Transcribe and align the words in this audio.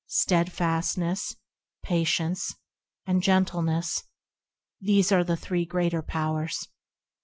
Steadfastness, 0.07 1.35
Patience, 1.83 2.55
and 3.05 3.21
Gentleness– 3.21 4.05
These 4.79 5.11
are 5.11 5.23
the 5.23 5.37
three 5.37 5.63
greater 5.67 6.01
powers. 6.01 6.67